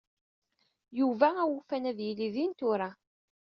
[0.99, 2.89] Yuba awufan ad yili din tura.